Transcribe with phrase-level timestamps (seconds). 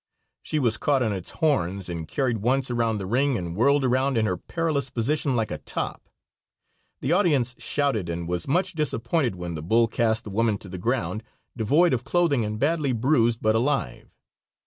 [0.41, 4.17] She was caught on its horns and carried once around the ring and whirled around
[4.17, 6.09] in her perilous position like a top.
[7.01, 10.79] The audience shouted and was much disappointed when the bull cast the woman to the
[10.79, 11.21] ground,
[11.55, 14.09] devoid of clothing and badly bruised, but alive.